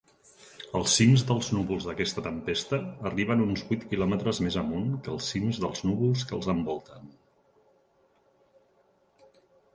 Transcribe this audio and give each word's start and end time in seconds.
Els 0.77 0.93
cims 0.99 1.23
dels 1.31 1.49
núvols 1.57 1.85
d'aquesta 1.89 2.23
tempesta 2.27 2.79
arriben 3.09 3.45
uns 3.45 3.65
vuit 3.67 3.85
kilòmetres 3.93 4.41
més 4.47 4.57
amunt 4.63 4.89
que 5.07 5.13
els 5.17 5.29
cims 5.35 5.61
dels 5.67 5.85
núvols 5.91 6.25
que 6.31 6.37
els 6.41 6.51
envolten. 6.57 7.17